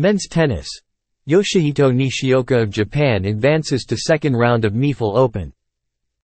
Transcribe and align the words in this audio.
Men's 0.00 0.26
tennis. 0.26 0.66
Yoshihito 1.28 1.94
Nishioka 1.94 2.58
of 2.58 2.70
Japan 2.70 3.26
advances 3.26 3.84
to 3.84 3.98
second 3.98 4.34
round 4.34 4.64
of 4.64 4.72
Mifal 4.72 5.14
Open. 5.14 5.52